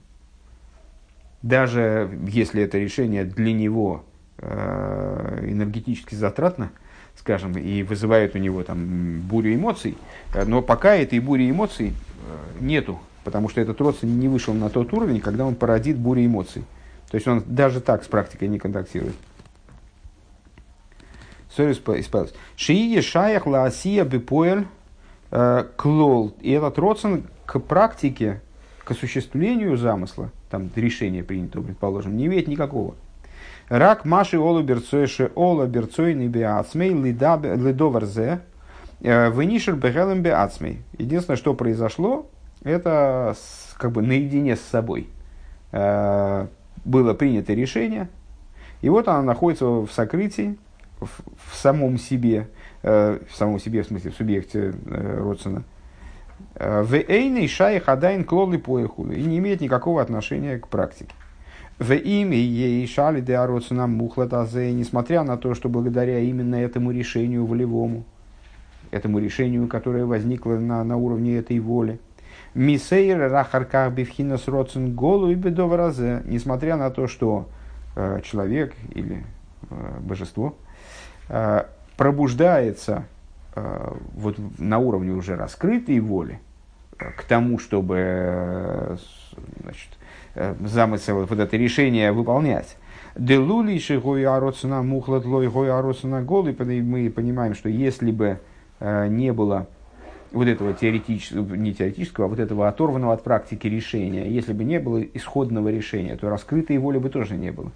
[1.42, 4.04] Даже если это решение для него
[4.40, 6.72] э, энергетически затратно,
[7.16, 9.98] скажем, и вызывает у него там бурю эмоций,
[10.34, 14.70] э, но пока этой бури эмоций э, нету, потому что этот родственник не вышел на
[14.70, 16.64] тот уровень, когда он породит бурю эмоций.
[17.10, 19.16] То есть он даже так с практикой не контактирует.
[21.60, 22.34] Исправилось.
[22.56, 24.68] Шиие шаях лаасия бипоэль
[25.32, 26.34] э, клол.
[26.42, 28.42] И этот родствен к практике,
[28.84, 32.96] к осуществлению замысла, там решение принято, предположим, не имеет никакого.
[33.70, 38.40] Рак маши ола берцойше ола берцойный беацмей лидоварзе
[39.02, 40.82] э, вынишер бегелем беацмей.
[40.98, 42.28] Единственное, что произошло,
[42.64, 43.36] это
[43.78, 45.08] как бы наедине с собой
[45.72, 46.48] э,
[46.86, 48.08] было принято решение,
[48.82, 50.58] и вот она находится в сокрытии,
[51.00, 51.10] в,
[51.52, 52.48] в самом себе,
[52.84, 55.64] э, в самом себе, в смысле, в субъекте э, Родсона,
[56.56, 61.14] э, в эйной шае хадайн клолы поеху и не имеет никакого отношения к практике.
[61.80, 67.46] В имя ей шали де Родсона мухлатазе, несмотря на то, что благодаря именно этому решению
[67.46, 68.04] волевому,
[68.90, 72.00] этому решению, которое возникло на, на уровне этой воли,
[72.56, 77.48] Мисейр рахарках бифхинас родсен голу и бедовразе, несмотря на то, что
[77.96, 79.24] э, человек или
[79.70, 80.56] э, божество–
[81.98, 83.06] пробуждается
[83.56, 86.40] э, вот на уровне уже раскрытой воли
[87.00, 88.98] э, к тому, чтобы
[89.62, 89.90] значит,
[90.60, 92.78] замысел, вот это решение выполнять.
[93.16, 96.56] Делулиши гояроцена мухлат лой гояроцена голы.
[96.60, 98.40] Мы понимаем, что если бы
[98.80, 99.66] не было
[100.32, 104.80] вот этого теоретического, не теоретического, а вот этого оторванного от практики решения, если бы не
[104.80, 107.72] было исходного решения, то раскрытой воли бы тоже не было.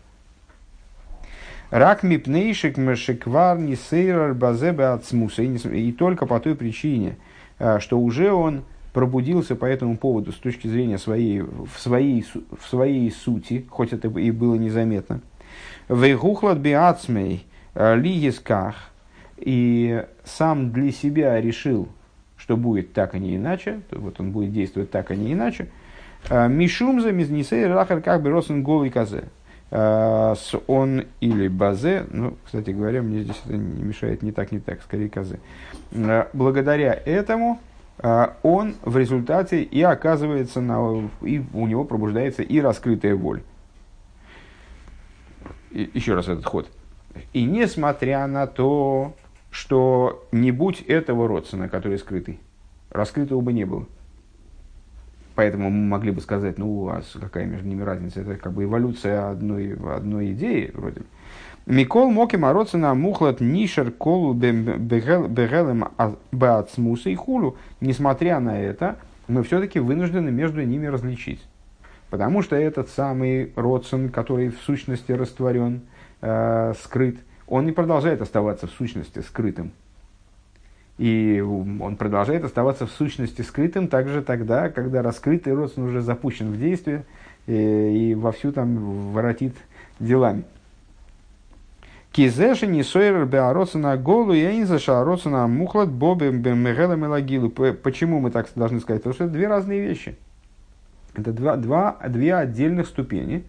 [1.72, 5.42] Рак мипнейшик мешеквар не сейрар базебе ацмуса.
[5.42, 7.16] И только по той причине,
[7.60, 12.26] э, что уже он пробудился по этому поводу с точки зрения своей, в, своей,
[12.60, 15.22] в своей сути, хоть это и было незаметно.
[15.88, 18.76] Вейгухлад биацмей э, лигисках.
[19.38, 21.88] И сам для себя решил,
[22.36, 23.80] что будет так, а не иначе.
[23.92, 25.70] Вот он будет действовать так, а не иначе.
[26.30, 29.24] Э, Мишумза мизнисей рахар как бы росен голый казе.
[29.74, 34.52] Э, с он или базе, ну, кстати говоря, мне здесь это не мешает не так,
[34.52, 35.40] не так, скорее козы.
[35.92, 37.62] Э, благодаря этому
[38.00, 43.44] э, он в результате и оказывается, на, и у него пробуждается и раскрытая воля.
[45.72, 46.70] И, еще раз этот ход.
[47.32, 49.16] И несмотря на то,
[49.52, 52.42] что не будь этого родственника, который скрытый,
[52.90, 53.86] раскрытого бы не было.
[55.36, 58.22] Поэтому мы могли бы сказать, ну, а какая между ними разница?
[58.22, 61.02] Это как бы эволюция одной, одной идеи вроде.
[61.66, 67.56] Микол моки мороться на мухлат нишер колу бегелем а, бацмуса и хулу.
[67.80, 71.42] Несмотря на это, мы все-таки вынуждены между ними различить.
[72.10, 75.84] Потому что этот самый родствен, который в сущности растворен,
[76.22, 79.72] э, скрыт, он не продолжает оставаться в сущности скрытым.
[81.02, 86.60] И он продолжает оставаться в сущности скрытым также тогда, когда раскрытый родствен уже запущен в
[86.60, 87.06] действие
[87.48, 89.56] и, и вовсю там воротит
[90.00, 90.44] делами.
[92.12, 97.50] Кизеши не сойер беаросана голу и инзаша аросана мухлад бобе мегела мелагилу.
[97.50, 99.02] Почему мы так должны сказать?
[99.02, 100.16] Потому что это две разные вещи.
[101.16, 103.44] Это два, два, две отдельных ступени.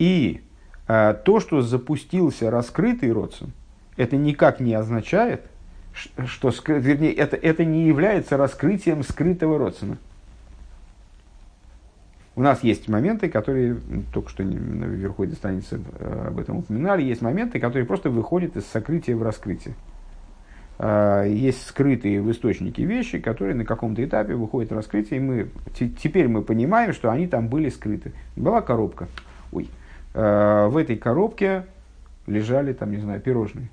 [0.00, 0.40] И
[0.88, 3.52] э, то, что запустился раскрытый родствен,
[3.96, 5.42] это никак не означает,
[5.94, 9.96] что, вернее, это, это не является раскрытием скрытого родствена.
[12.36, 13.76] У нас есть моменты, которые,
[14.12, 18.66] только что наверху этой страницы э, об этом упоминали, есть моменты, которые просто выходят из
[18.66, 19.74] сокрытия в раскрытие.
[20.76, 25.48] А, есть скрытые в источнике вещи, которые на каком-то этапе выходят в раскрытие, и мы,
[25.76, 28.12] теперь мы понимаем, что они там были скрыты.
[28.34, 29.06] Была коробка.
[29.52, 29.68] Ой.
[30.14, 31.66] А, в этой коробке
[32.26, 33.68] лежали, там, не знаю, пирожные.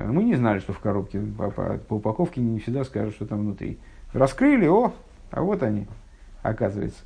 [0.00, 3.26] А, мы не знали, что в коробке, по, по, по упаковке не всегда скажут, что
[3.26, 3.78] там внутри.
[4.12, 4.92] Раскрыли, о,
[5.30, 5.86] а вот они,
[6.42, 7.00] оказывается.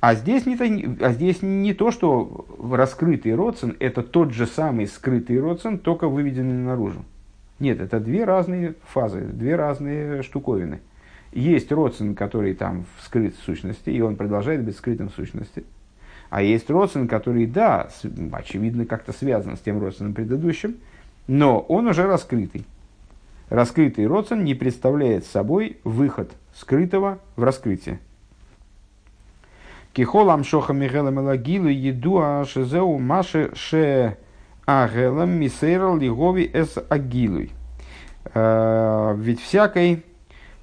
[0.00, 0.56] А здесь, не,
[1.00, 6.64] а здесь не то, что раскрытый родствен, это тот же самый скрытый родствен, только выведенный
[6.64, 7.04] наружу.
[7.60, 10.80] Нет, это две разные фазы, две разные штуковины.
[11.30, 15.62] Есть родствен, который там скрыт в сущности, и он продолжает быть скрытым в сущности.
[16.30, 17.88] А есть родствен, который, да,
[18.32, 20.76] очевидно, как-то связан с тем родственным предыдущим,
[21.26, 22.64] но он уже раскрытый.
[23.48, 28.00] Раскрытый родствен не представляет собой выход скрытого в раскрытие.
[29.92, 34.16] Кихолам шоха михела мелагилу еду ашезеу маше ше
[34.64, 37.50] агелам мисейрал лигови эс агилуй.
[38.32, 40.02] Э, ведь всякой,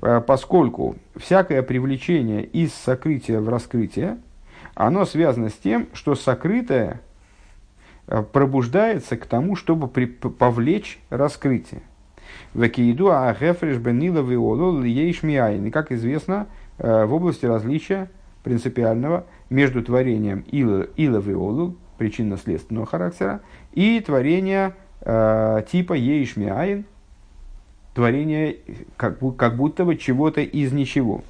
[0.02, 4.18] э, поскольку всякое привлечение из сокрытия в раскрытие,
[4.74, 7.02] оно связано с тем, что сокрытое
[8.32, 11.82] пробуждается к тому, чтобы при, повлечь раскрытие.
[12.54, 15.66] Векииду агефреш бенила виолу ейшмиайн.
[15.66, 18.10] И как известно, в области различия
[18.44, 23.42] принципиального между творением ила, ила виолу, причинно-следственного характера,
[23.74, 26.86] и творение э, типа ейшмиайн,
[27.94, 28.58] творение
[28.96, 31.22] как, как будто бы чего-то из ничего.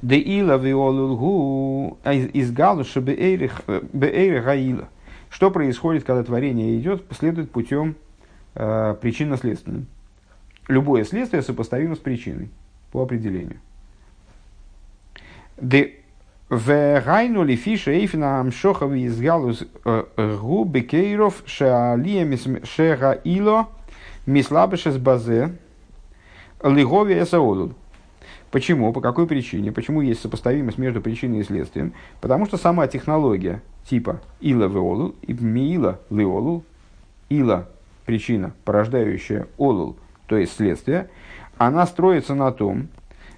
[0.00, 3.62] Де ила виолулгу а из галуша беэйрих
[3.92, 4.88] гаила.
[5.32, 7.96] Что происходит, когда творение идет, следует путем
[8.54, 9.86] э, причинно-следственным.
[10.68, 12.50] Любое следствие сопоставимо с причиной
[12.92, 13.58] по определению.
[15.56, 15.94] Де
[16.50, 23.68] Вегайну ли фиша эйфина амшохави из галус гу бекейров шаалия шега ило
[24.26, 25.56] мислабешес базе
[26.62, 27.72] лигови эсаолу.
[28.52, 28.92] Почему?
[28.92, 29.72] По какой причине?
[29.72, 31.94] Почему есть сопоставимость между причиной и следствием?
[32.20, 36.62] Потому что сама технология типа ила веолу и миила леолу,
[37.30, 37.70] ила
[38.04, 41.08] причина, порождающая олул, то есть следствие,
[41.56, 42.88] она строится на том,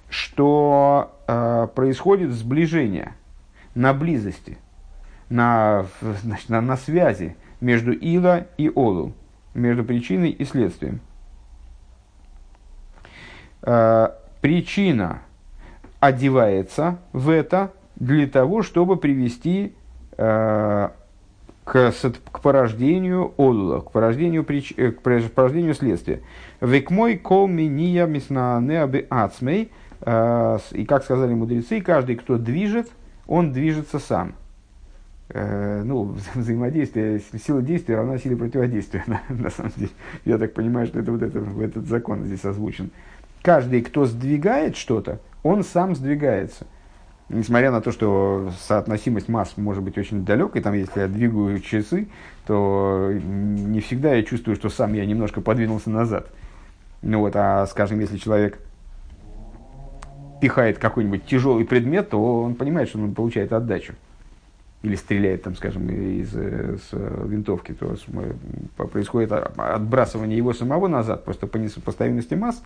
[0.09, 3.13] что э, происходит сближение
[3.73, 4.57] на близости,
[5.29, 9.13] на, значит, на, на связи между ила и олу,
[9.53, 10.99] между причиной и следствием.
[13.61, 14.09] Э,
[14.45, 15.23] причина
[15.99, 19.73] одевается в это для того, чтобы привести
[20.17, 20.89] э,
[21.63, 21.93] к,
[22.31, 26.21] к порождению олула, к порождению, прич, э, к порождению следствия.
[26.61, 32.91] Век мой кол миния мисна неабе ацмей– Э, и как сказали мудрецы, каждый, кто движет,
[33.25, 34.35] он движется сам.
[35.33, 39.03] Ну, взаимодействие, сила действия равна силе противодействия.
[39.29, 39.89] На самом деле,
[40.23, 42.91] я так понимаю, что это вот это, этот закон здесь озвучен.
[43.45, 46.65] Каждый, кто сдвигает что-то, он сам сдвигается.
[47.29, 52.07] Несмотря на то, что соотносимость масс может быть очень далекой, там, если я двигаю часы,
[52.47, 56.25] то не всегда я чувствую, что сам я немножко подвинулся назад.
[57.03, 58.57] Ну вот, а скажем, если человек
[60.41, 63.93] пихает какой-нибудь тяжелый предмет, то он понимает, что он получает отдачу.
[64.81, 67.95] Или стреляет, там, скажем, из с винтовки, то
[68.75, 72.63] происходит отбрасывание его самого назад, просто по несопоставимости масс,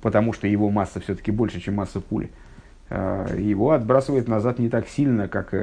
[0.00, 2.30] потому что его масса все-таки больше, чем масса пули.
[2.90, 5.54] Э, его отбрасывает назад не так сильно, как,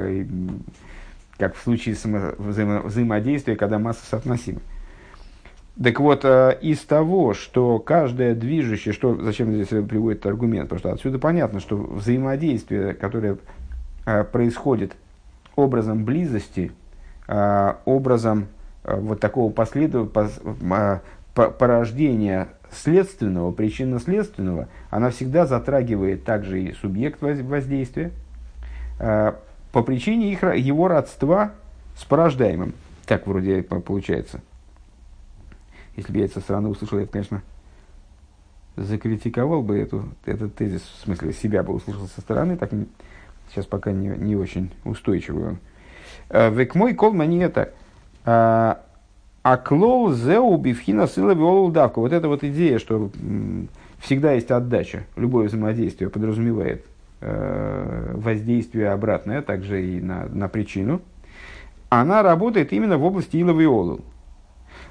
[1.38, 1.96] как в случае
[2.38, 4.60] взаимо взаимодействия, когда масса соотносима.
[5.82, 10.92] Так вот, э, из того, что каждое движущее, что, зачем здесь приводит аргумент, потому что
[10.92, 13.38] отсюда понятно, что взаимодействие, которое
[14.04, 14.92] э, происходит
[15.56, 16.72] образом близости,
[17.28, 18.48] э, образом
[18.82, 21.02] вот такого последовательного
[21.34, 28.12] порождения следственного, причинно-следственного, она всегда затрагивает также и субъект воздействия
[28.98, 31.52] по причине их, его родства
[31.96, 32.74] с порождаемым.
[33.06, 34.40] Так вроде получается.
[35.96, 37.42] Если бы я это со стороны услышал, я, конечно,
[38.76, 42.70] закритиковал бы эту, этот тезис, в смысле, себя бы услышал со стороны, так
[43.50, 45.58] сейчас пока не, не очень устойчивый он.
[46.28, 47.72] Э, Век мой кол это.
[49.42, 51.34] А клоу зеу бифхина сила
[51.70, 52.00] давка.
[52.00, 53.10] Вот эта вот идея, что
[53.98, 56.84] всегда есть отдача, любое взаимодействие подразумевает
[57.20, 61.00] э, воздействие обратное, также и на, на причину,
[61.88, 64.00] она работает именно в области иловой олул.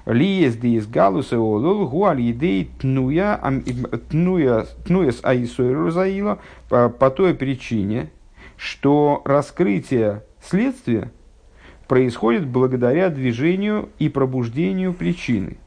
[0.05, 3.39] Лиес диес галуса олул гуаль едей тнуя
[4.09, 6.39] тнуя тнуяс аисойру заила
[6.69, 8.09] по той причине,
[8.57, 11.11] что раскрытие следствия
[11.89, 15.57] происходит благодаря движению и пробуждению причины.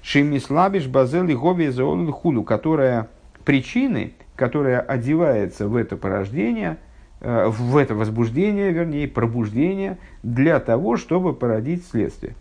[0.00, 3.10] Шимислабиш базел и худу, которая
[3.44, 6.78] причины, которая одевается в это порождение,
[7.20, 12.34] э, в это возбуждение, вернее, пробуждение, для того, чтобы породить следствие.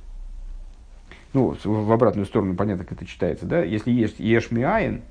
[1.34, 3.62] Ну, в обратную сторону, понятно, как это читается, да?
[3.62, 5.02] Если есть ешми айн,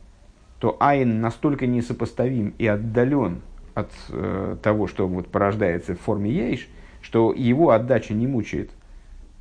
[0.58, 3.42] то айн настолько несопоставим и отдален
[3.74, 6.66] от э, того, что вот порождается в форме ейш,
[7.06, 8.70] что его отдача не мучает.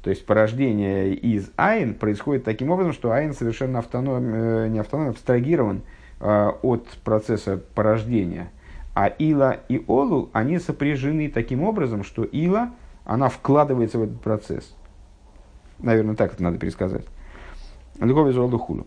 [0.04, 5.10] То есть порождение из айн происходит таким образом, что айн совершенно автоном, э, не автоном,
[5.10, 5.82] абстрагирован
[6.20, 8.52] э, от процесса порождения.
[8.94, 12.70] А ила и олу, они сопряжены таким образом, что ила,
[13.04, 14.76] она вкладывается в этот процесс.
[15.80, 17.06] Наверное, так это надо пересказать.
[18.00, 18.86] Льгови золду хулу.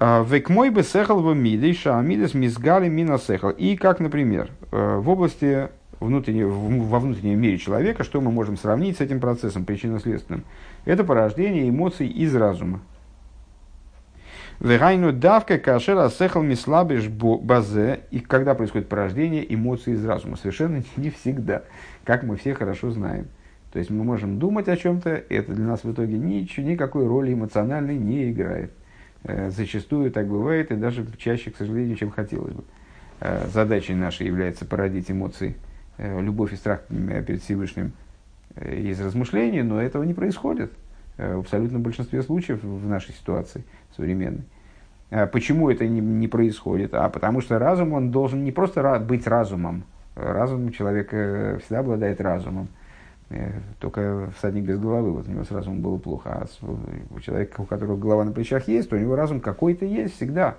[0.00, 3.50] А, Век мой бы сехал в мидей, шаамидес мизгали мина сехал.
[3.50, 5.68] И как, например, э, в области
[6.00, 10.44] внутренне, во внутреннем мире человека, что мы можем сравнить с этим процессом причинно-следственным?
[10.84, 12.80] Это порождение эмоций из разума.
[14.60, 18.00] Вегайну давка кашера сехал мислабиш базе.
[18.10, 20.36] И когда происходит порождение эмоций из разума?
[20.36, 21.62] Совершенно не всегда,
[22.04, 23.28] как мы все хорошо знаем.
[23.72, 27.34] То есть мы можем думать о чем-то, это для нас в итоге ничего, никакой роли
[27.34, 28.72] эмоциональной не играет.
[29.24, 32.64] Э, зачастую так бывает, и даже чаще, к сожалению, чем хотелось бы.
[33.20, 35.56] Э, задачей нашей является породить эмоции
[35.98, 37.92] любовь и страх перед Всевышним
[38.54, 40.72] э, из размышлений, но этого не происходит
[41.16, 43.64] э, в абсолютном большинстве случаев в нашей ситуации
[43.96, 44.44] современной.
[45.32, 46.92] Почему это не, не происходит?
[46.92, 49.84] А потому что разум, он должен не просто быть разумом.
[50.16, 52.68] Разум человека всегда обладает разумом.
[53.78, 56.30] Только всадник без головы, вот у него с разумом было плохо.
[56.30, 56.46] А
[57.14, 60.56] у человека, у которого голова на плечах есть, то у него разум какой-то есть всегда.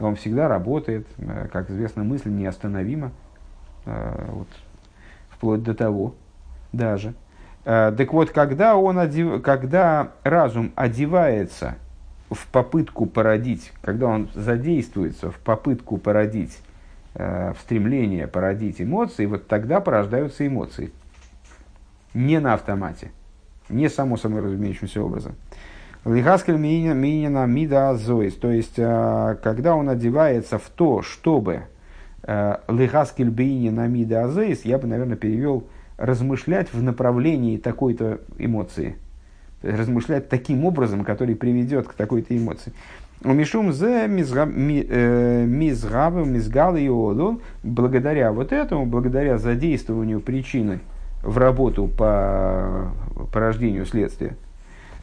[0.00, 1.06] Он всегда работает.
[1.52, 3.12] Как известно, мысль неостановима.
[3.86, 4.48] Э, вот,
[5.30, 6.14] вплоть до того
[6.72, 7.14] даже.
[7.64, 9.42] Э, так вот, когда, он одев...
[9.42, 11.76] когда разум одевается
[12.28, 16.58] в попытку породить, когда он задействуется в попытку породить,
[17.14, 20.92] э, в стремление породить эмоции, вот тогда порождаются эмоции.
[22.12, 23.12] Не на автомате,
[23.68, 25.36] не само собой разумеющимся образом.
[26.04, 31.64] Лихаскель минина мида азоис, то есть, когда он одевается в то, чтобы
[32.26, 35.64] Лыгаскель бейни намида азейс, я бы, наверное, перевел
[35.96, 38.96] размышлять в направлении такой-то эмоции.
[39.62, 42.72] Размышлять таким образом, который приведет к такой-то эмоции.
[43.24, 44.52] У Мишум зе мизгавы
[46.26, 50.80] мизгалы и одул, благодаря вот этому, благодаря задействованию причины
[51.22, 52.92] в работу по
[53.32, 54.36] порождению следствия,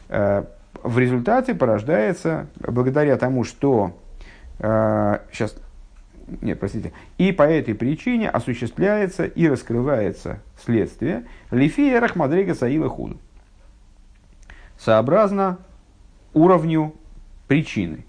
[0.08, 0.44] э,
[0.82, 3.96] в результате порождается, благодаря тому, что
[4.60, 5.56] сейчас э,
[6.40, 13.18] нет, простите, и по этой причине осуществляется и раскрывается следствие лифия рахмадрега саила худу.
[14.78, 15.58] Сообразно
[16.32, 16.94] уровню
[17.46, 18.04] причины.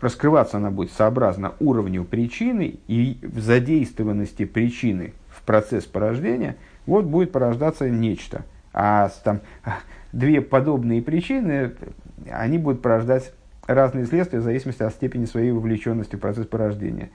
[0.00, 6.56] Раскрываться она будет сообразно уровню причины и в задействованности причины в процесс порождения,
[6.86, 8.44] вот будет порождаться нечто.
[8.72, 9.40] А там
[10.12, 11.74] две подобные причины,
[12.30, 13.32] они будут порождать
[13.74, 17.10] разные следствия в зависимости от степени своей вовлеченности в процесс порождения.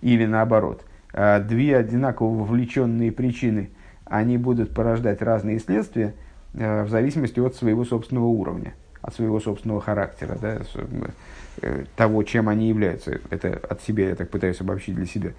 [0.00, 3.70] Или наоборот, а, две одинаково вовлеченные причины,
[4.04, 6.14] они будут порождать разные следствия
[6.54, 10.58] а, в зависимости от своего собственного уровня, от своего собственного характера, да,
[11.62, 13.20] э, того, чем они являются.
[13.30, 15.32] Это от себя я так пытаюсь обобщить для себя.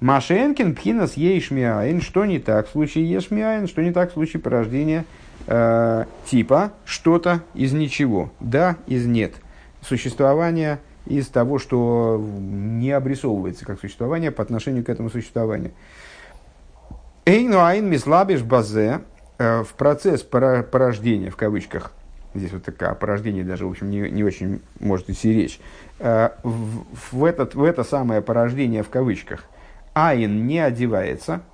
[0.00, 5.06] Машенкин, пхинас ейшмиаин, что не так в случае ешмиаин, что не так в случае порождения
[5.46, 9.34] э, типа что-то из ничего, да из нет,
[9.80, 15.72] существование из того, что не обрисовывается как существование по отношению к этому существованию.
[17.24, 19.00] Эйну айн мислабиш базе
[19.38, 21.92] э, в процесс порождения, в кавычках,
[22.34, 25.58] здесь вот такое порождение даже, в общем, не, не очень может идти речь,
[26.00, 29.44] э, в, в, этот, в это самое порождение в кавычках
[29.96, 31.42] айн не одевается–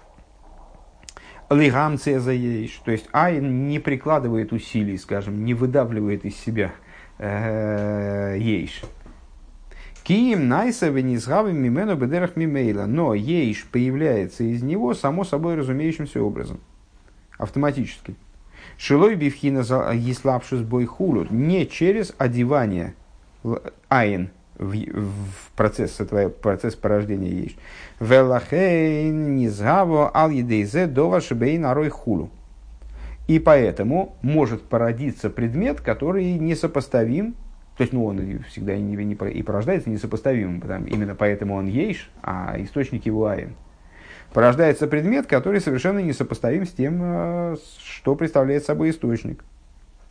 [1.53, 2.81] лигамция за ейш.
[2.85, 6.73] То есть айн не прикладывает усилий, скажем, не выдавливает из себя
[7.19, 8.83] э, ейш.
[10.05, 12.87] Киим найса венизгавы мимену бедерах мимейла.
[12.87, 16.61] Но ейш появляется из него само собой разумеющимся образом.
[17.39, 18.17] Автоматически.
[18.77, 19.61] Шилой бифхина
[19.93, 21.31] еслапшус бой хулут.
[21.31, 22.95] Не через одевание
[23.89, 25.99] айн в, в процесс,
[26.41, 27.57] процесс порождения есть.
[28.01, 32.31] Велахейн низгаво ал едейзе дова шибейн арой хулу.
[33.29, 37.35] И поэтому может породиться предмет, который несопоставим,
[37.77, 41.67] то есть ну, он всегда и, не, не, и порождается несопоставимым, потому, именно поэтому он
[41.67, 43.55] ейш, а источник его айн.
[44.33, 49.45] Порождается предмет, который совершенно несопоставим с тем, э, что представляет собой источник.